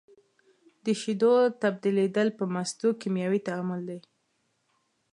د 0.85 0.87
شیدو 1.01 1.33
تبدیلیدل 1.61 2.27
په 2.37 2.43
مستو 2.53 2.89
کیمیاوي 3.01 3.39
تعامل 3.47 3.81
دی. 3.89 3.99